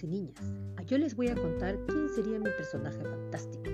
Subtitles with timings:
[0.00, 0.40] y niñas.
[0.86, 3.70] Yo les voy a contar quién sería mi personaje fantástico.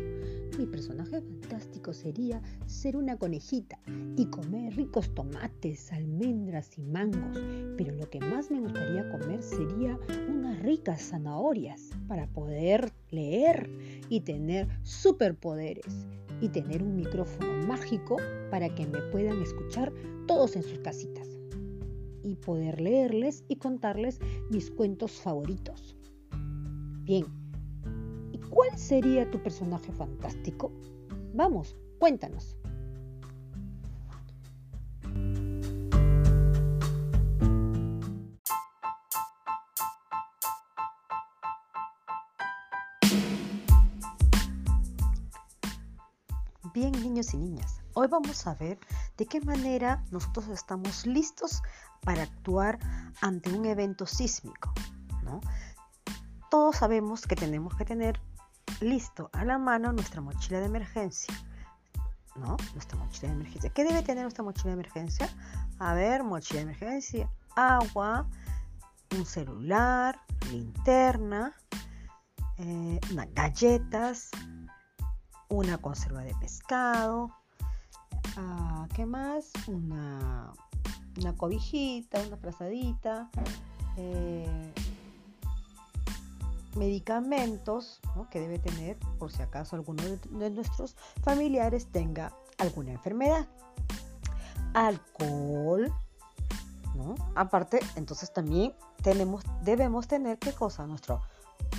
[0.58, 3.78] Mi personaje fantástico sería ser una conejita
[4.16, 7.38] y comer ricos tomates, almendras y mangos.
[7.76, 9.98] Pero lo que más me gustaría comer sería
[10.28, 13.71] unas ricas zanahorias para poder leer
[14.08, 16.06] y tener superpoderes
[16.41, 18.16] y tener un micrófono mágico
[18.50, 19.93] para que me puedan escuchar
[20.27, 21.29] todos en sus casitas
[22.23, 25.98] y poder leerles y contarles mis cuentos favoritos.
[27.09, 27.25] Bien,
[28.33, 30.71] ¿y cuál sería tu personaje fantástico?
[31.33, 32.55] Vamos, cuéntanos.
[46.75, 48.79] Bien, niños y niñas, hoy vamos a ver
[49.16, 51.63] de qué manera nosotros estamos listos
[52.02, 52.79] para actuar
[53.23, 54.75] ante un evento sísmico.
[55.23, 55.41] ¿no?
[56.51, 58.21] Todos sabemos que tenemos que tener
[58.80, 61.35] listo a la mano nuestra mochila de emergencia.
[62.37, 62.57] ¿No?
[62.74, 63.71] Nuestra mochila de emergencia.
[63.71, 65.28] ¿Qué debe tener nuestra mochila de emergencia?
[65.78, 68.28] A ver, mochila de emergencia, agua,
[69.16, 71.56] un celular, linterna,
[72.58, 74.30] eh, unas galletas,
[75.48, 77.34] una conserva de pescado,
[78.36, 79.50] ah, ¿qué más?
[79.66, 80.52] Una
[81.19, 83.28] una cobijita, una frazadita,
[83.96, 84.72] eh,
[86.77, 93.47] medicamentos que debe tener por si acaso alguno de, nuestros familiares tenga alguna enfermedad.
[94.75, 95.92] Alcohol,
[96.94, 97.14] ¿no?
[97.34, 100.86] Aparte, entonces también tenemos, debemos tener qué cosa?
[100.86, 101.20] Nuestro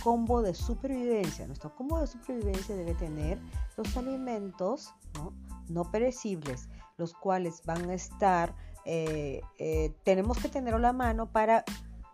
[0.04, 1.46] combo de supervivencia.
[1.48, 3.40] Nuestro combo de supervivencia debe tener
[3.78, 5.34] los alimentos no,
[5.68, 11.32] no perecibles, los cuales van a estar eh, eh, tenemos que tenerlo a la mano
[11.32, 11.64] para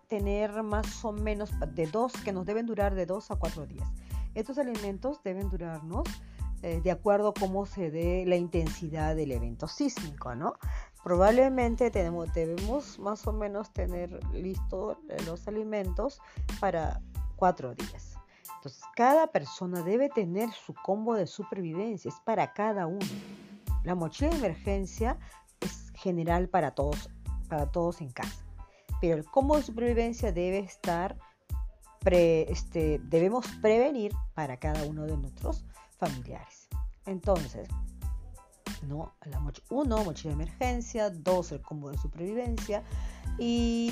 [0.08, 3.88] tener más o menos de dos, que nos deben durar de dos a cuatro días.
[4.34, 6.08] Estos alimentos deben durarnos
[6.62, 10.56] eh, de acuerdo a cómo se dé la intensidad del evento sísmico, ¿no?
[11.04, 16.20] Probablemente tenemos, debemos más o menos tener listos los alimentos
[16.60, 17.02] para
[17.36, 18.16] cuatro días.
[18.56, 23.06] Entonces, cada persona debe tener su combo de supervivencia, es para cada uno.
[23.84, 25.20] La mochila de emergencia
[25.94, 27.10] general para todos,
[27.48, 28.45] para todos en casa.
[29.02, 31.18] Pero el combo de supervivencia debe estar,
[32.06, 35.66] este, debemos prevenir para cada uno de nuestros
[35.98, 36.68] familiares.
[37.06, 37.68] Entonces,
[38.88, 39.14] ¿no?
[39.26, 42.84] La uno, mochila de emergencia, dos, el combo de supervivencia
[43.38, 43.92] y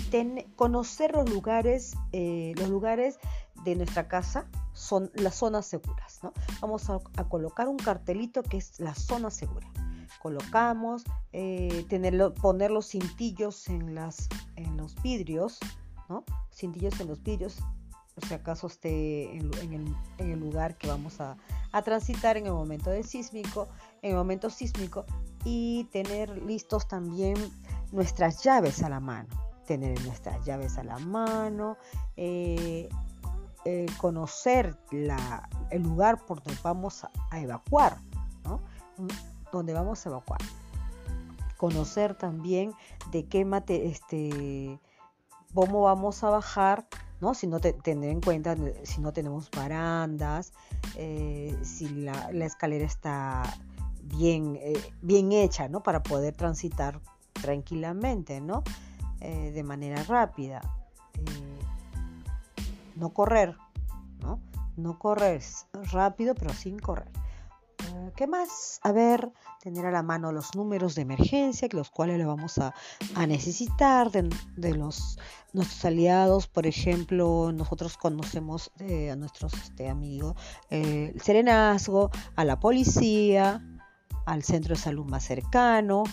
[0.55, 3.19] conocer los lugares, eh, los lugares
[3.65, 6.19] de nuestra casa son las zonas seguras.
[6.23, 6.33] ¿no?
[6.61, 6.99] Vamos a,
[7.29, 9.67] colocar un cartelito que es la zona segura
[10.23, 11.03] colocamos,
[11.33, 11.85] eh,
[12.41, 15.59] poner los cintillos en, las, en los vidrios,
[16.07, 16.23] ¿no?
[16.49, 17.57] Cintillos en los vidrios,
[18.25, 19.51] si acaso esté en,
[20.17, 21.35] el, lugar que vamos a,
[21.83, 23.67] transitar en el momento de sísmico,
[24.01, 25.05] en el momento sísmico,
[25.43, 27.35] y tener listos también
[27.91, 29.27] nuestras llaves a la mano,
[29.67, 31.75] tener nuestras llaves a la mano,
[32.15, 32.87] eh,
[33.65, 34.77] eh, conocer
[35.69, 37.97] el lugar por donde vamos a, evacuar,
[38.45, 38.61] ¿no?
[39.57, 40.39] Donde vamos a evacuar.
[41.57, 42.73] Conocer también
[43.11, 44.79] de qué mate, este,
[45.53, 46.85] cómo vamos a bajar,
[47.21, 47.33] ¿no?
[47.33, 50.53] Si no tener en cuenta si no tenemos barandas,
[50.95, 53.43] eh, si la, escalera está
[54.03, 55.81] bien, eh, bien hecha, ¿no?
[55.81, 56.99] Para poder transitar
[57.33, 58.63] tranquilamente, ¿no?
[59.21, 60.61] Eh, de manera rápida.
[62.95, 63.55] no correr,
[64.21, 64.39] ¿no?
[64.75, 65.41] No correr
[65.91, 67.22] rápido, pero sin correr.
[68.15, 68.79] ¿Qué más?
[68.83, 72.73] A ver, tener a la mano los números de emergencia, los cuales le vamos a,
[73.25, 75.17] necesitar de, los,
[75.51, 76.47] nuestros aliados.
[76.47, 80.35] Por ejemplo, nosotros conocemos eh, a nuestros este, amigos,
[80.69, 83.63] eh, el Serenazgo, a la policía,
[84.27, 86.03] al centro de salud más cercano,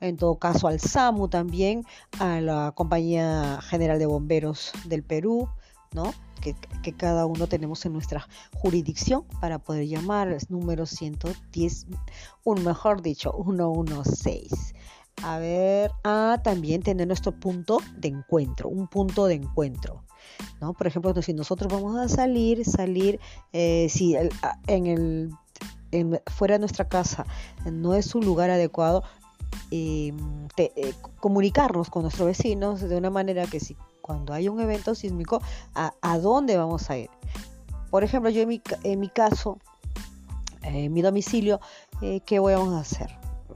[0.00, 1.84] en todo caso al SAMU también,
[2.18, 5.50] a la Compañía General de Bomberos del Perú,
[5.92, 6.14] ¿no?
[6.40, 6.54] Que,
[6.96, 11.86] cada uno tenemos en nuestra jurisdicción para poder llamar, número 110,
[12.44, 14.74] un mejor dicho, 116.
[15.22, 20.04] A ver, a también tener nuestro punto de encuentro, un punto de encuentro.
[20.60, 20.72] ¿no?
[20.72, 23.20] Por ejemplo, si nosotros vamos a salir, salir,
[23.52, 24.16] eh, si
[24.66, 25.30] en el
[26.26, 27.26] fuera de nuestra casa
[27.70, 29.02] no es un lugar adecuado,
[29.70, 30.12] eh,
[31.20, 35.40] comunicarnos con nuestros vecinos de una manera que si cuando hay un evento sísmico,
[35.74, 37.10] a, dónde vamos a ir.
[37.90, 39.58] Por ejemplo, yo en mi, en mi caso,
[40.62, 41.60] en mi domicilio,
[42.02, 43.08] eh, ¿qué vamos a hacer?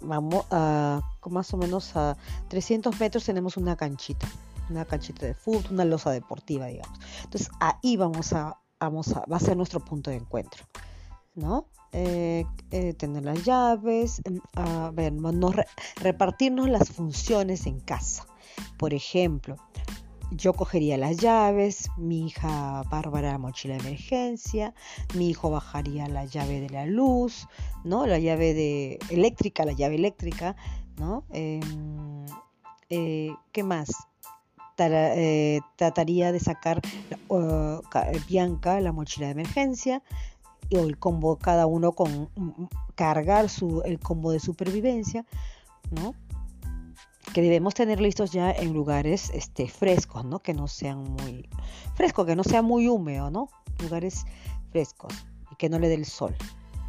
[0.03, 1.01] Vamos a
[1.31, 2.17] más o menos a
[2.49, 4.29] 300 metros tenemos una canchita.
[4.71, 6.99] una canchita de fútbol, una losa deportiva, digamos.
[7.25, 10.65] Entonces ahí vamos a, vamos a, va a ser nuestro punto de encuentro,
[11.35, 11.67] ¿no?
[11.97, 14.21] Eh, eh, tener las llaves,
[14.57, 15.13] a ver,
[16.03, 18.27] repartirnos las funciones en casa.
[18.77, 19.57] Por ejemplo,
[20.33, 24.75] yo cogería las llaves, mi hija Bárbara la mochila de emergencia,
[25.15, 27.47] mi hijo bajaría la llave de la luz,
[27.85, 28.07] ¿no?
[28.07, 30.57] La llave de eléctrica, la llave eléctrica,
[30.99, 31.23] ¿no?
[31.31, 32.27] Em,
[32.91, 33.93] eh, ¿Qué más?
[34.75, 36.83] Trataría de sacar
[38.27, 40.03] Bianca la mochila de emergencia
[40.73, 45.25] o el combo cada uno con mm, mm, cargar su el combo de supervivencia,
[45.91, 46.15] ¿no?
[47.35, 50.39] que debemos tener listos ya en lugares este, frescos, ¿no?
[50.39, 51.49] Que no sean muy
[51.95, 53.49] frescos, que no sea muy húmedo, ¿no?
[53.83, 54.25] Lugares
[54.71, 55.13] frescos
[55.51, 56.35] y que no le dé el sol.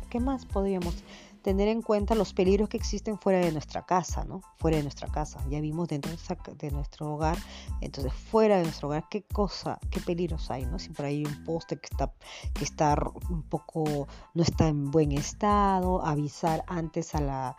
[0.10, 1.04] ¿Qué más podríamos?
[1.46, 4.42] Tener en cuenta los peligros que existen fuera de nuestra casa, ¿no?
[4.58, 5.46] Fuera de nuestra casa.
[5.48, 6.12] Ya vimos dentro
[6.58, 7.38] de nuestro hogar,
[7.82, 10.80] entonces fuera de nuestro hogar, qué cosa, qué peligros hay, ¿no?
[10.80, 12.12] Si por ahí hay un poste que está,
[12.52, 12.98] que está
[13.30, 17.56] un poco, no está en buen estado, avisar antes a la,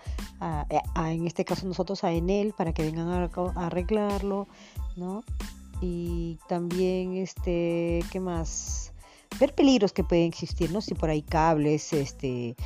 [0.96, 4.48] en este caso nosotros a Enel para que vengan a, a arreglarlo,
[4.96, 5.22] ¿no?
[5.80, 8.92] Y también, este, ¿qué más?
[9.38, 10.80] Ver peligros que pueden existir, ¿no?
[10.80, 12.56] Si por ahí cables, este,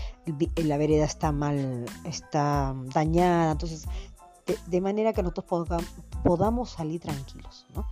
[0.56, 3.86] la vereda está mal, está dañada, entonces,
[4.66, 5.46] de, manera que nosotros
[6.24, 7.86] podamos, salir tranquilos, ¿no?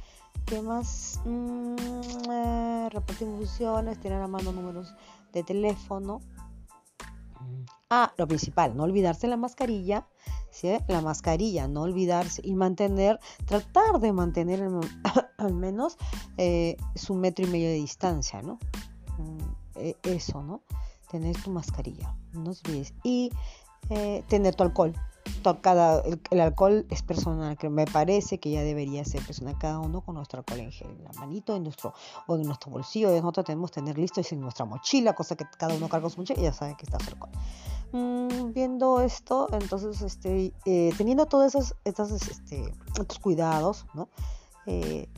[0.46, 1.20] ¿Qué más?
[1.24, 1.76] Mm,
[2.30, 4.94] eh, repartir funciones, tener a mano números
[5.32, 6.20] de teléfono.
[7.90, 10.06] Ah, lo principal, no olvidarse la mascarilla,
[10.50, 10.68] ¿sí?
[10.88, 14.62] La mascarilla, no olvidarse y mantener, tratar de mantener
[15.38, 15.96] al menos
[16.36, 18.58] eh, su metro y medio de distancia, ¿no?
[19.18, 19.38] Mm,
[19.76, 20.60] e, eso, ¿no?
[21.10, 22.92] Tener tu mascarilla, no olvides.
[23.02, 23.30] Y
[23.88, 24.94] eh, tener tu alcohol.
[25.62, 30.02] Cada, el, alcohol es personal, que me parece que ya debería ser personal cada uno
[30.02, 31.94] con nuestro alcohol en gel, en la manito en nuestro,
[32.26, 33.10] o en nuestro bolsillo.
[33.10, 36.40] Nosotros tenemos que tener listo en nuestra mochila, cosa que cada uno carga su mochila
[36.40, 37.30] y ya sabe que está su alcohol.
[37.92, 44.10] Mm, viendo esto, entonces, este, eh, teniendo todos esos, este, estos cuidados, ¿no?
[44.66, 45.08] Eh,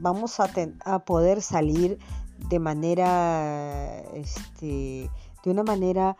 [0.00, 0.50] vamos a,
[0.84, 1.98] a, poder salir
[2.50, 5.10] de manera, este,
[5.42, 6.18] de una manera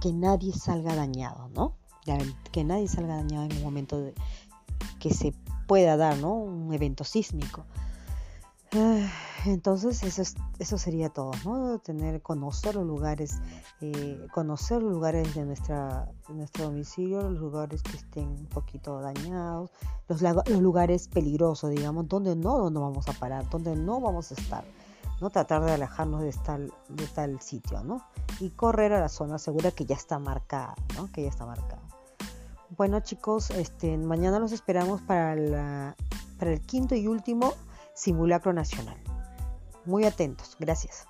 [0.00, 1.76] que nadie salga dañado, ¿no?
[2.50, 4.14] Que nadie salga dañado en un momento de,
[4.98, 5.34] que se
[5.66, 6.34] pueda dar, ¿no?
[6.34, 7.64] Un evento sísmico.
[8.74, 9.06] Ah,
[9.44, 10.22] entonces eso,
[10.58, 11.78] eso sería todo, ¿no?
[11.78, 13.38] Tener, conocer los lugares,
[13.82, 19.70] eh, conocer los lugares de, nuestra, nuestro domicilio, los lugares que estén un poquito dañados,
[20.08, 24.34] los, los lugares peligrosos, digamos, donde no, no vamos a parar, donde no vamos a
[24.34, 24.64] estar,
[25.22, 25.30] ¿no?
[25.30, 28.04] Tratar de alejarnos de tal, de tal sitio, ¿no?
[28.40, 31.10] Y correr a la zona segura que ya está marcada, ¿no?
[31.12, 31.80] Que ya está marcada.
[32.76, 35.94] Bueno chicos, este, mañana los esperamos para,
[36.38, 37.54] para el quinto y último
[37.94, 38.96] simulacro nacional.
[39.84, 41.06] Muy atentos, gracias.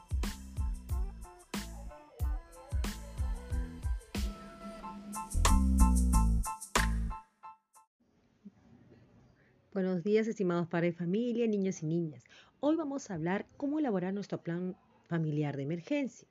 [9.73, 12.23] Buenos días, estimados padres familia, niños y niñas.
[12.65, 14.77] Hoy vamos a hablar cómo elaborar nuestro plan
[15.09, 16.29] familiar de emergencia.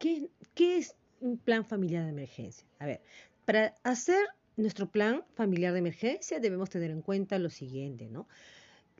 [0.00, 2.66] ¿Qué, ¿Qué, es un plan familiar de emergencia?
[2.80, 3.02] A ver,
[3.44, 4.18] para hacer
[4.56, 8.26] nuestro plan familiar de emergencia debemos tener en cuenta lo siguiente, ¿no?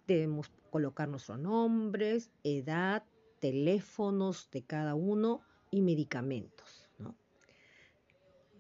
[0.07, 3.03] Debemos colocar nuestros nombres, edad,
[3.41, 5.41] teléfonos de cada uno
[5.73, 6.89] y medicamentos.
[6.99, 7.17] ¿no?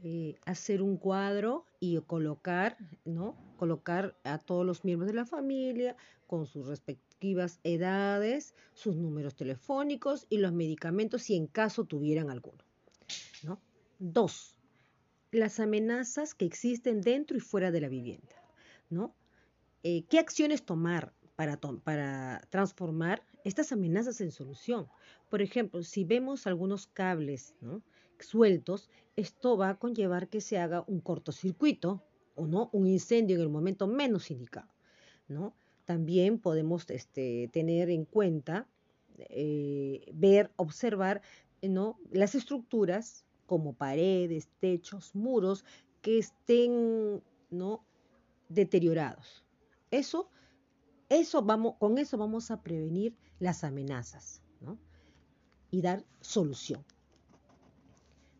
[0.03, 3.37] Eh, hacer un cuadro y colocar, ¿no?
[3.57, 6.67] Colocar a todos los miembros de la familia con sus
[7.63, 12.65] edades, sus números telefónicos y los medicamentos si en caso tuvieran alguno.
[13.43, 13.61] ¿no?
[13.99, 14.59] Dos,
[15.31, 18.37] las amenazas que existen dentro y fuera de la vivienda.
[18.91, 19.15] ¿no?
[19.83, 24.89] Eh, ¿Qué acciones tomar para, para transformar estas amenazas en solución.
[25.31, 27.55] Por ejemplo, si vemos algunos cables
[28.19, 32.03] sueltos, esto va a conllevar que se haga un cortocircuito
[32.35, 34.73] o no un incendio en el momento menos indicado.
[35.29, 35.55] ¿no?
[35.85, 38.67] También podemos este, tener en cuenta,
[39.19, 41.23] eh, ver, observar
[41.63, 41.99] ¿no?
[42.11, 45.65] las estructuras como paredes, techos, muros
[46.01, 47.85] que estén ¿no?
[48.49, 49.45] deteriorados.
[49.91, 50.31] Eso
[51.09, 54.41] eso vamos, con eso vamos a prevenir las amenazas
[55.71, 56.85] y dar solución.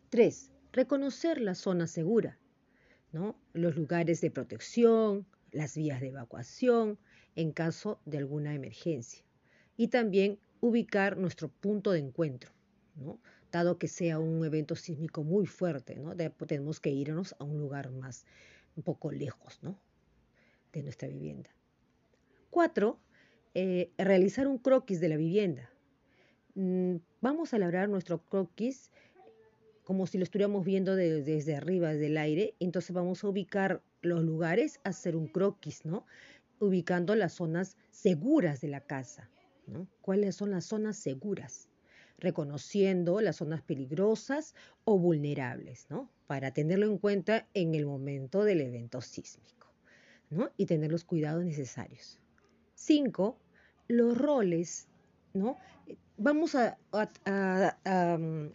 [0.09, 2.39] Tres, reconocer la zona segura,
[3.11, 3.35] ¿no?
[3.53, 6.97] los lugares de protección, las vías de evacuación
[7.35, 9.23] en caso de alguna emergencia.
[9.77, 12.51] Y también ubicar nuestro punto de encuentro,
[13.51, 16.15] dado que sea un evento sísmico muy fuerte, ¿no?
[16.47, 18.25] tenemos que irnos a un lugar más,
[18.75, 19.77] un poco lejos ¿no?
[20.73, 21.49] de nuestra vivienda.
[22.49, 22.99] Cuatro,
[23.53, 25.69] eh, realizar un croquis de la vivienda.
[26.55, 28.91] Mm, vamos a elaborar nuestro croquis
[29.85, 32.55] como si lo estuviéramos viendo desde arriba, desde el aire.
[32.59, 36.05] Entonces vamos a ubicar los lugares, hacer un croquis, ¿no?
[36.59, 39.29] Ubicando las zonas seguras de la casa,
[39.67, 39.87] ¿no?
[40.01, 41.69] ¿Cuáles son las zonas seguras?
[42.17, 46.09] Reconociendo las zonas peligrosas o vulnerables, ¿no?
[46.27, 49.55] Para tenerlo en cuenta en el momento del evento sísmico.
[50.57, 52.19] Y tener los cuidados necesarios.
[52.73, 53.37] Cinco,
[53.87, 54.87] los roles,
[55.33, 55.57] ¿no?
[56.17, 56.77] Vamos a,
[58.17, 58.47] mm,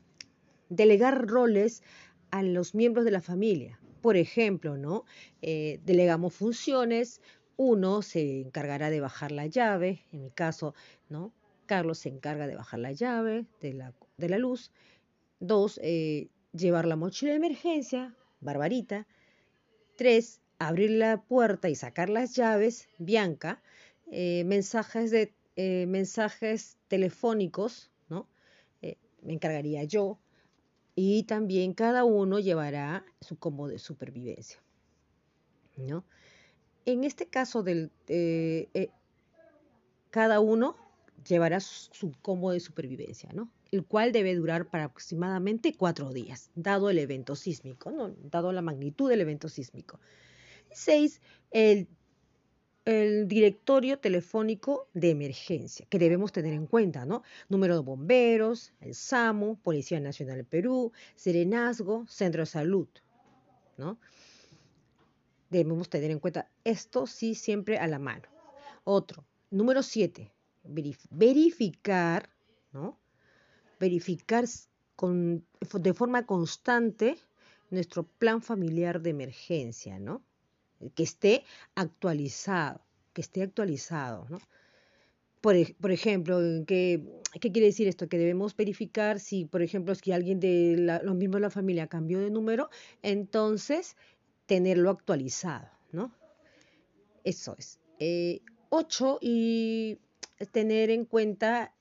[0.68, 1.82] delegar roles
[2.30, 3.78] a los miembros de la familia.
[4.00, 5.04] Por ejemplo, ¿no?
[5.42, 7.20] Eh, delegamos funciones,
[7.62, 10.74] uno se encargará de bajar la llave, en mi caso,
[11.10, 11.30] ¿no?
[11.66, 14.72] Carlos se encarga de bajar la llave de la, luz.
[15.40, 19.06] Dos, eh, llevar la mochila de emergencia, Barbarita.
[19.98, 23.60] Tres, abrir la puerta y sacar las llaves, Bianca.
[24.10, 25.34] Eh, mensajes, de,
[25.86, 28.26] mensajes telefónicos, ¿no?
[28.80, 30.18] me encargaría yo
[30.94, 34.58] y también cada uno llevará su combo de supervivencia.
[35.76, 36.04] ¿no?
[36.92, 38.90] En este caso, del, eh, eh,
[40.10, 40.76] cada uno
[41.26, 43.50] llevará su, combo de supervivencia, ¿no?
[43.70, 48.14] el cual debe durar para aproximadamente cuatro días, dado el evento sísmico, ¿no?
[48.22, 50.00] dado la magnitud del evento sísmico.
[50.72, 51.20] Seis,
[51.52, 51.86] el
[52.84, 57.22] el directorio telefónico de emergencia, que debemos tener en cuenta, ¿no?
[57.48, 62.88] Número de bomberos, el SAMU, Policía Nacional del Perú, Serenazgo, Centro de Salud,
[63.76, 63.98] ¿no?
[65.50, 68.28] Debemos tener en cuenta esto sí siempre a la mano.
[68.84, 70.32] Otro, número siete,
[71.10, 72.30] verificar,
[72.72, 72.98] ¿no?
[73.78, 74.44] Verificar
[74.96, 77.16] con, de forma constante
[77.70, 80.22] nuestro plan familiar de emergencia, ¿no?
[80.94, 82.80] que esté actualizado,
[83.12, 84.38] que esté actualizado, ¿no?
[85.40, 87.02] Por, por, ejemplo, ¿qué,
[87.40, 88.08] ¿qué, quiere decir esto?
[88.08, 91.86] Que debemos verificar si, por ejemplo, si alguien de la, los mismos de la familia
[91.86, 92.68] cambió de número,
[93.02, 93.96] entonces
[94.50, 96.12] tenerlo actualizado, ¿no?
[97.22, 97.78] Eso es.
[98.00, 100.00] Eh, ocho, y
[100.50, 101.72] tener en cuenta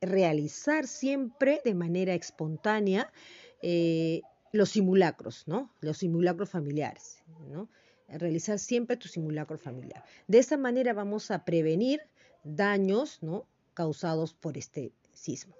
[0.00, 3.12] realizar siempre de manera espontánea
[3.60, 5.74] eh, los simulacros, ¿no?
[5.80, 7.68] Los simulacros familiares, ¿no?
[8.06, 10.04] realizar siempre tu simulacro familiar.
[10.28, 12.00] De esta manera vamos a prevenir
[12.44, 13.46] daños ¿no?
[13.74, 15.56] causados por este sismo.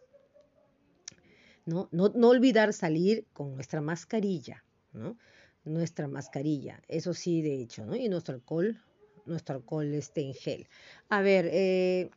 [1.64, 1.88] ¿no?
[1.92, 5.16] No, olvidar salir con nuestra mascarilla, ¿no?
[5.64, 7.94] Nuestra mascarilla, eso sí, de hecho, ¿no?
[7.94, 8.80] y nuestro alcohol,
[9.26, 10.68] nuestro alcohol este en gel.
[11.08, 12.10] A ver, eh,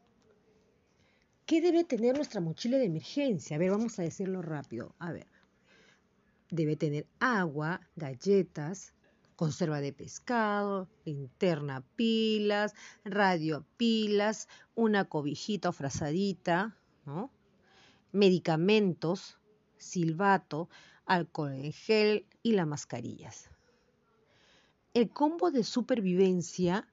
[1.46, 3.56] ¿qué debe tener nuestra mochila de emergencia?
[3.56, 4.96] A ver, vamos a decirlo rápido.
[5.00, 5.28] A ver,
[6.50, 8.94] debe tener agua, galletas,
[9.36, 12.74] conserva de pescado, linterna pilas,
[13.04, 17.32] radio pilas, una cobijita o frazadita, ¿no?
[18.14, 19.40] medicamentos,
[19.78, 20.70] silbato,
[21.06, 23.50] alcohol en gel y las mascarillas.
[24.94, 26.88] El combo de supervivencia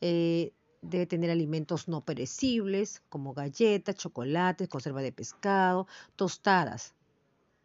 [0.00, 0.52] eh,
[0.82, 6.94] debe tener alimentos no perecibles como galletas, chocolates, conserva de pescado, tostadas.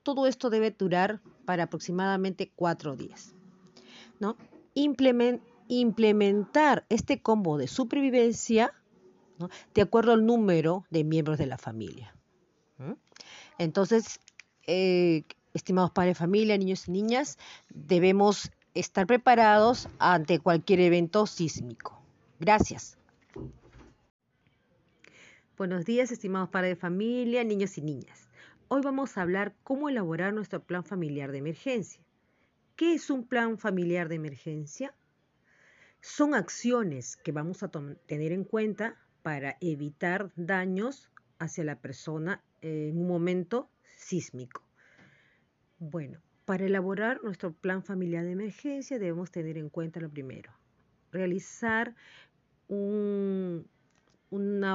[0.01, 3.35] Todo esto debe durar para aproximadamente cuatro días.
[4.19, 4.35] ¿no?
[4.73, 8.73] implementar este combo de supervivencia
[9.73, 12.15] de acuerdo al número de miembros de la familia.
[13.57, 14.19] Entonces,
[14.67, 17.37] eh, estimados padres de familia, niños y niñas,
[17.69, 22.01] debemos estar preparados ante cualquier evento sísmico.
[22.39, 22.97] Gracias.
[25.57, 28.29] Buenos días, estimados padres de familia, niños y niñas.
[28.67, 32.01] Hoy vamos a hablar cómo elaborar nuestro plan familiar de emergencia.
[32.75, 34.95] ¿Qué es un plan familiar de emergencia?
[35.99, 37.69] Son acciones que vamos a
[38.07, 44.63] tener en cuenta para evitar daños hacia la persona en un momento sísmico.
[45.81, 50.51] Bueno, para elaborar nuestro plan familiar de emergencia debemos tener en cuenta lo primero,
[51.11, 51.95] realizar
[52.69, 53.65] una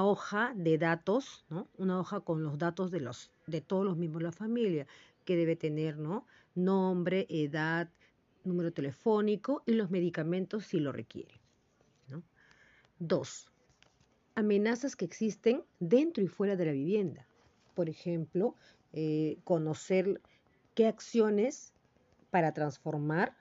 [0.05, 1.47] hoja de datos,
[1.79, 4.89] una hoja con los datos de, los, de todos los miembros de la familia,
[5.25, 6.27] que debe tener ¿no?
[6.57, 7.89] nombre, edad,
[8.43, 11.41] número telefónico y los medicamentos si lo requiere.
[12.99, 13.53] Dos,
[14.35, 17.29] amenazas que existen dentro y fuera de la vivienda.
[17.77, 18.57] Por ejemplo,
[18.93, 20.21] eh, conocer
[20.77, 21.73] qué acciones
[22.31, 23.35] para transformar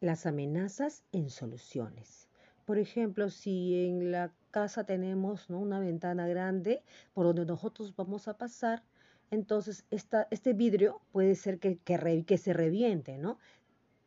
[0.00, 2.28] las amenazas en soluciones.
[2.64, 8.38] Por ejemplo, si en la casa tenemos una ventana grande por donde nosotros vamos a
[8.38, 8.84] pasar,
[9.32, 13.38] entonces este vidrio puede ser que, que, se reviente, ¿no?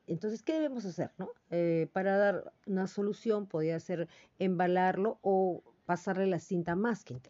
[0.08, 1.12] Entonces, ¿qué debemos hacer?
[1.18, 1.30] No?
[1.50, 4.08] Eh, para dar una solución, podría ser
[4.40, 7.22] embalarlo o pasarle la cinta masking.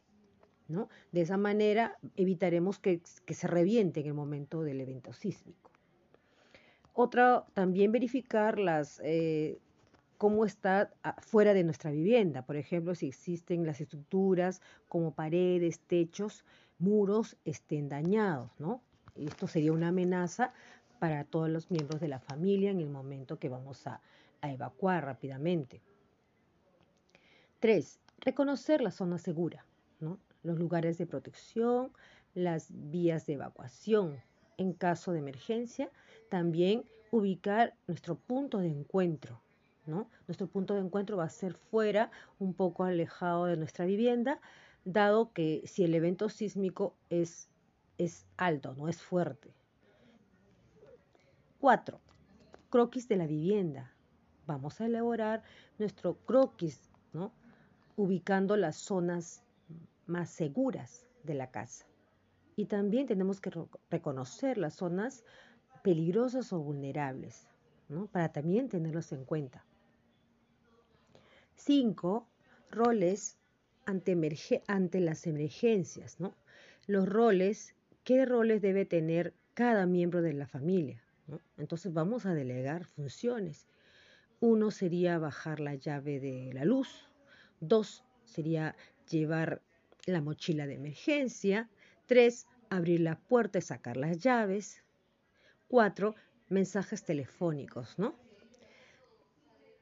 [1.11, 5.71] De esa manera evitaremos que, se reviente en el momento del evento sísmico.
[6.93, 9.57] Otra, también verificar las, eh,
[10.17, 12.43] cómo está fuera de nuestra vivienda.
[12.43, 16.45] Por ejemplo, si existen las estructuras como paredes, techos,
[16.79, 18.81] muros estén dañados, ¿no?
[19.15, 20.53] Esto sería una amenaza
[20.99, 23.99] para todos los miembros de la familia en el momento que vamos a,
[24.41, 25.81] evacuar rápidamente.
[27.59, 29.65] Tres, reconocer la zona segura,
[30.43, 31.91] los lugares de protección,
[32.33, 34.21] las vías de evacuación.
[34.57, 35.89] En caso de emergencia,
[36.29, 39.41] también ubicar nuestro punto de encuentro.
[39.85, 40.09] ¿no?
[40.27, 44.39] Nuestro punto de encuentro va a ser fuera, un poco alejado de nuestra vivienda,
[44.85, 47.49] dado que si el evento sísmico es,
[47.97, 49.53] es alto, no es fuerte.
[51.59, 51.99] 4.
[52.69, 53.93] Croquis de la vivienda.
[54.45, 55.43] Vamos a elaborar
[55.79, 56.81] nuestro croquis,
[57.13, 57.31] ¿no?
[57.95, 59.43] ubicando las zonas
[60.05, 61.85] más seguras de la casa.
[62.55, 63.51] Y también tenemos que
[63.89, 65.23] reconocer las zonas
[65.83, 67.47] peligrosas o vulnerables,
[68.11, 69.65] para también tenerlos en cuenta.
[71.55, 72.27] 5.
[72.71, 73.37] Roles
[73.85, 74.17] ante,
[74.67, 76.19] ante, las emergencias.
[76.19, 76.35] ¿no?
[76.87, 81.03] Los roles, ¿qué roles debe tener cada miembro de la familia?
[81.57, 83.67] Entonces vamos a delegar funciones.
[84.39, 87.09] Uno sería bajar la llave de la luz.
[87.59, 88.75] Dos sería
[89.09, 89.61] llevar
[90.05, 91.69] la mochila de emergencia.
[92.05, 94.81] Tres, abrir la puerta y sacar las llaves.
[95.67, 96.15] Cuatro,
[96.49, 98.15] mensajes telefónicos, ¿no?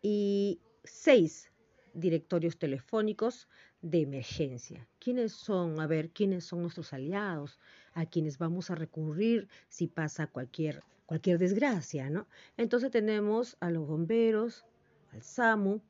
[0.02, 1.52] Y seis,
[1.94, 3.48] directorios telefónicos
[3.82, 4.88] de emergencia.
[5.00, 5.80] ¿Quiénes son?
[5.80, 7.60] A ver, ¿quiénes son nuestros aliados?
[7.94, 12.26] A quienes vamos a recurrir si pasa cualquier cualquier desgracia, ¿no?
[12.56, 14.64] Entonces tenemos a los bomberos,
[15.12, 15.82] al SAMU,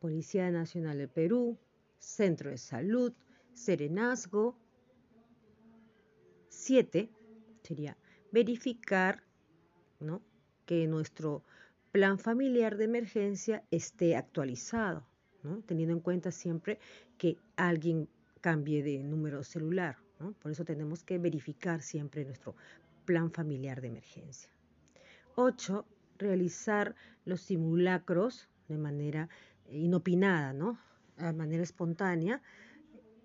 [0.00, 1.58] Policía Nacional de Perú,
[1.98, 3.12] Centro de Salud,
[3.54, 4.56] Serenazgo.
[6.48, 7.10] Siete
[7.62, 7.96] sería
[8.30, 9.22] verificar
[10.00, 10.22] ¿no?
[10.66, 11.42] que nuestro
[11.92, 15.06] plan familiar de emergencia esté actualizado,
[15.42, 15.62] ¿no?
[15.62, 16.78] teniendo en cuenta siempre
[17.16, 18.08] que alguien
[18.40, 19.96] cambie de número celular.
[20.20, 20.32] ¿no?
[20.32, 22.54] Por eso tenemos que verificar siempre nuestro
[23.04, 24.50] plan familiar de emergencia.
[25.36, 25.84] 8.
[26.18, 29.28] Realizar los simulacros de manera
[29.70, 30.78] inopinada, ¿no?
[31.16, 32.40] De manera espontánea.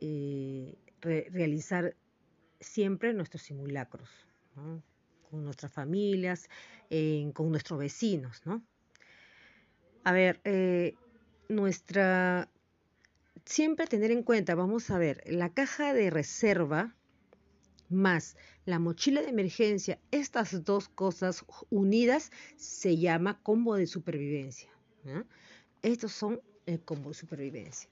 [0.02, 1.96] Eh, realizar
[2.60, 4.10] siempre nuestros simulacros,
[5.30, 6.50] con nuestras familias,
[7.34, 8.62] con nuestros vecinos, ¿no?
[10.04, 10.96] A ver, eh,
[11.48, 12.50] nuestra...
[13.46, 16.96] Siempre tener en cuenta, vamos a ver, la caja de reserva
[17.90, 18.36] más
[18.66, 24.70] la mochila de emergencia, estas dos cosas unidas se llama combo de supervivencia.
[25.82, 27.90] Estos son el combo de supervivencia.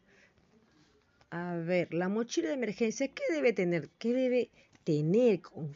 [1.30, 3.90] A ver, la mochila de emergencia, ¿qué debe tener?
[3.98, 4.50] ¿Qué debe
[4.84, 5.42] tener?
[5.42, 5.76] ¿Con,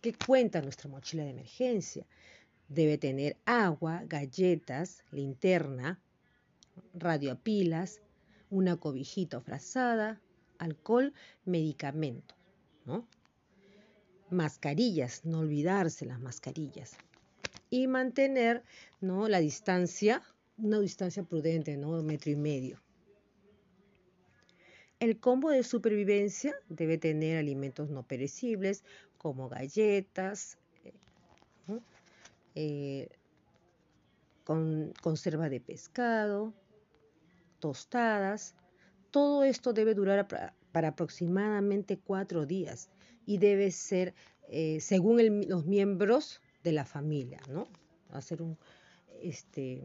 [0.00, 2.04] qué cuenta nuestra mochila de emergencia?
[2.68, 6.00] Debe tener agua, galletas, linterna,
[6.94, 8.00] radiopilas,
[8.50, 10.20] una cobijita frazada,
[10.58, 12.34] alcohol, medicamento.
[12.84, 13.06] ¿no?
[14.30, 16.96] mascarillas, no olvidarse las mascarillas.
[17.70, 18.62] Y mantener
[19.00, 19.28] ¿no?
[19.28, 20.22] la distancia,
[20.56, 22.02] una distancia prudente, ¿no?
[22.02, 22.80] metro y medio.
[25.00, 28.82] El combo de supervivencia debe tener alimentos no perecibles
[29.16, 30.58] como galletas,
[32.54, 33.08] eh,
[34.42, 36.52] con conserva de pescado,
[37.60, 38.56] tostadas.
[39.10, 40.26] Todo esto debe durar
[40.72, 42.90] para aproximadamente cuatro días
[43.24, 44.14] y debe ser
[44.48, 47.68] eh, según los miembros de la familia, ¿no?
[48.10, 48.58] Hacer un,
[49.22, 49.84] este,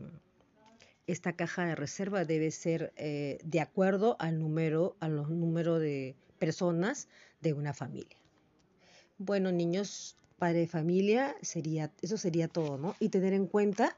[1.08, 6.16] esta caja de reserva debe ser eh, de acuerdo al número, a los números de
[6.40, 7.08] personas
[7.42, 8.18] de una familia.
[9.18, 12.96] Bueno, niños, padre familia, sería, eso sería todo, ¿no?
[13.00, 13.96] Y tener en cuenta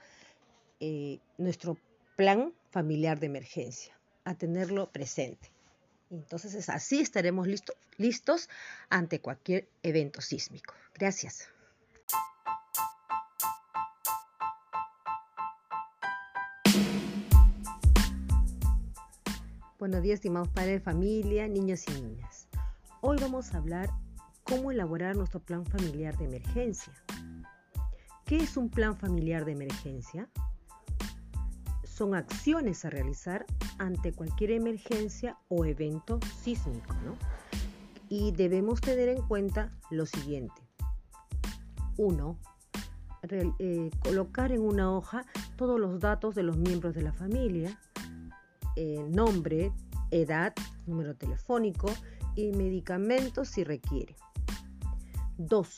[0.79, 1.77] eh, nuestro
[2.15, 5.51] plan familiar de emergencia, a tenerlo presente.
[6.11, 7.47] Entonces así estaremos
[7.97, 8.49] listos
[8.89, 10.73] ante cualquier evento sísmico.
[10.93, 11.49] Gracias.
[19.85, 22.47] Buenos días, estimados padres de familia, niños y niñas.
[23.01, 23.91] Hoy vamos a hablar
[24.41, 26.91] cómo elaborar nuestro plan familiar de emergencia.
[28.25, 30.27] ¿Qué es un plan familiar de emergencia?
[31.83, 33.45] son acciones a realizar
[33.77, 36.95] ante cualquier emergencia o evento sísmico.
[38.09, 40.63] Y debemos tener en cuenta lo siguiente.
[41.95, 42.39] Uno,
[43.29, 47.79] eh, colocar en una hoja todos los datos de los miembros de la familia,
[48.75, 49.71] eh, nombre,
[50.11, 50.53] edad,
[50.85, 51.91] número telefónico
[52.35, 54.15] y medicamentos si requiere.
[55.37, 55.75] 2.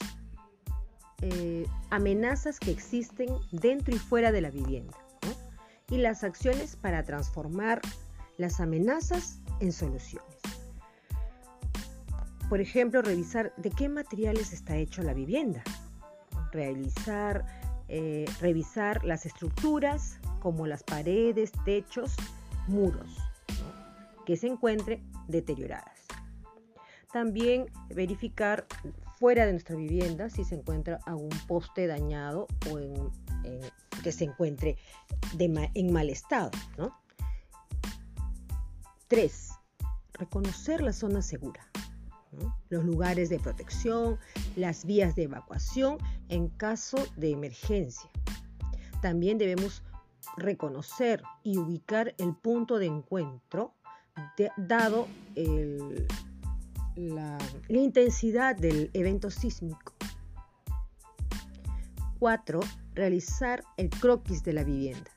[1.89, 4.95] amenazas que existen dentro y fuera de la vivienda
[5.89, 7.81] y las acciones para transformar
[8.37, 10.37] las amenazas en soluciones.
[12.49, 15.63] Por ejemplo, revisar de qué materiales está hecho la vivienda.
[16.51, 17.45] Realizar,
[17.89, 22.15] eh, revisar las estructuras como las paredes, techos,
[22.67, 23.17] muros,
[24.25, 26.05] que se encuentren deterioradas.
[27.11, 28.67] También verificar
[29.17, 33.11] fuera de nuestra vivienda si se encuentra algún poste dañado o
[34.03, 34.77] que se encuentre
[35.39, 36.51] en mal estado.
[39.07, 39.51] 3.
[40.13, 41.65] Reconocer la zona segura.
[42.69, 44.19] Los lugares de protección,
[44.55, 45.97] las vías de evacuación
[46.29, 48.09] en caso de emergencia.
[49.01, 49.81] También debemos
[50.35, 53.73] reconocer y ubicar el punto de encuentro
[54.57, 55.07] dado
[56.95, 57.37] la,
[57.69, 59.93] intensidad del evento sísmico.
[62.19, 62.59] 4.
[62.95, 65.11] Realizar el croquis de la vivienda.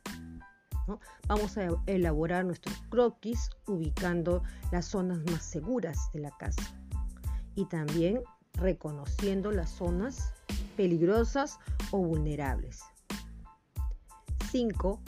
[1.29, 4.43] Vamos a elaborar nuestro croquis ubicando
[4.73, 6.77] las zonas más seguras de la casa
[7.55, 8.21] y también
[8.55, 10.35] reconociendo las zonas
[10.77, 11.59] peligrosas
[11.93, 12.83] o vulnerables.
[14.51, 15.01] 5.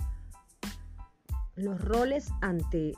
[1.56, 2.94] Los roles ante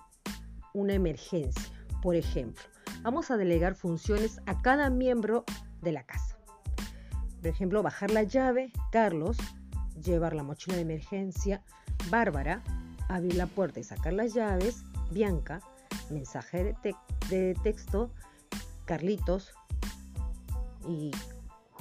[0.74, 1.72] una emergencia.
[2.02, 2.62] Por ejemplo,
[3.02, 5.44] vamos a delegar funciones a cada miembro
[5.80, 6.36] de la casa.
[7.40, 9.38] Por ejemplo, bajar la llave, Carlos,
[10.02, 11.62] llevar la mochila de emergencia,
[12.10, 12.62] Bárbara,
[13.08, 15.60] abrir la puerta y sacar las llaves, Bianca,
[16.10, 16.74] mensaje
[17.30, 18.10] de, texto,
[18.84, 19.54] Carlitos,
[20.86, 21.10] y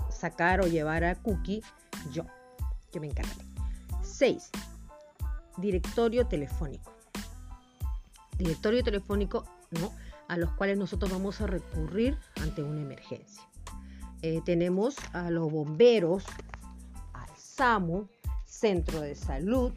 [0.10, 1.62] sacar o llevar a Cookie,
[2.12, 2.26] yo,
[2.92, 3.53] que me encargaré.
[4.24, 4.52] 6.
[5.58, 6.94] Directorio telefónico.
[8.38, 9.92] Directorio telefónico, ¿no?
[10.30, 13.44] A los cuales nosotros vamos a recurrir ante una emergencia.
[14.22, 16.24] Eh, tenemos a los bomberos,
[17.12, 18.08] al SAMU,
[18.46, 19.74] Centro de Salud,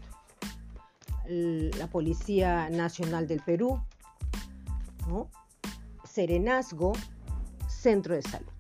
[1.26, 3.82] la Policía Nacional del Perú,
[6.04, 6.92] Serenazgo,
[7.66, 8.52] Centro de Salud.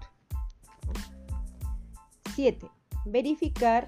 [2.34, 2.68] 7.
[3.04, 3.86] Verificar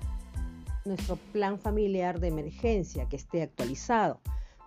[0.88, 4.20] nuestro plan familiar de emergencia que esté actualizado.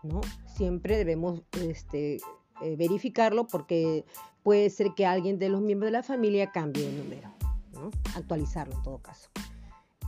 [0.04, 0.22] ¿no?
[0.56, 2.18] Siempre debemos este,
[2.62, 4.06] eh, verificarlo porque
[4.44, 7.32] puede ser que alguien de los miembros de la familia cambie de número.
[8.16, 9.30] Actualizarlo en todo caso.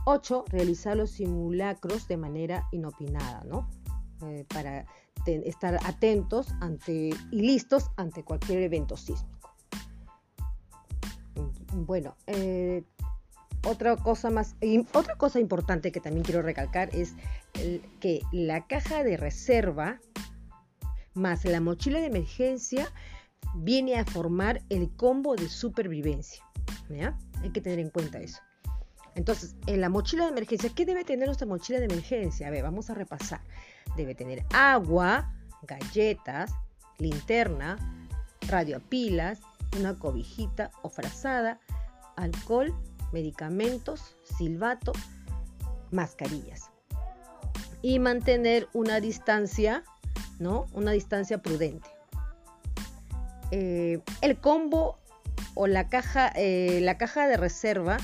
[0.06, 0.44] 8.
[0.48, 3.68] Realizar los simulacros de manera inopinada, ¿no?
[4.22, 4.86] Eh, para
[5.26, 9.50] estar atentos ante, y listos ante cualquier evento sísmico.
[11.72, 12.84] Bueno, eh,
[13.64, 14.56] otra cosa más,
[14.92, 17.14] otra cosa importante que también quiero recalcar es
[18.00, 20.00] que la caja de reserva
[21.14, 22.92] más la mochila de emergencia
[23.56, 26.44] viene a formar el combo de supervivencia.
[27.42, 28.40] Hay que tener en cuenta eso.
[29.14, 32.48] Entonces, en la mochila de emergencia, ¿qué debe tener nuestra mochila de emergencia?
[32.48, 33.40] A ver, vamos a repasar.
[33.96, 36.52] Debe tener agua, galletas,
[36.98, 37.76] linterna,
[38.48, 39.40] radiopilas,
[39.78, 41.60] una cobijita o frazada,
[42.16, 42.74] alcohol,
[43.12, 44.92] medicamentos, silbato,
[45.90, 46.70] mascarillas.
[47.82, 49.84] Y mantener una distancia,
[50.38, 50.66] ¿no?
[50.72, 51.88] Una distancia prudente.
[53.50, 54.98] Eh, el combo
[55.54, 57.98] o la caja, eh, la caja de reserva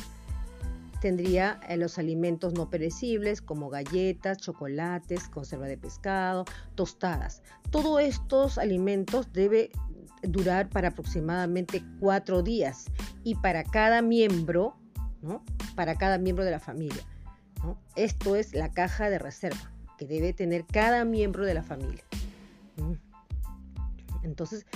[1.01, 7.43] tendría eh, los alimentos no perecibles como galletas, chocolates, conserva de pescado, tostadas.
[7.71, 9.71] Todos estos alimentos debe
[10.23, 12.87] durar para aproximadamente cuatro días
[13.25, 14.77] y para cada miembro,
[15.23, 15.45] ¿no?
[15.75, 17.03] Para cada miembro de la familia.
[17.95, 22.03] Esto es la caja de reserva que debe tener cada miembro de la familia.
[24.23, 24.67] Entonces,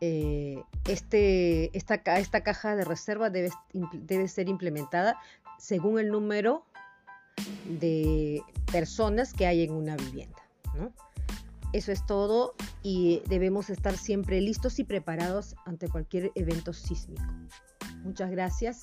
[0.00, 3.50] eh, este, esta, esta, caja de reserva debe,
[3.92, 5.20] debe ser implementada
[5.58, 6.64] según el número
[7.78, 10.38] de personas que hay en una vivienda.
[11.72, 17.22] Eso es todo y debemos estar siempre listos y preparados ante cualquier evento sísmico.
[18.02, 18.82] Muchas gracias.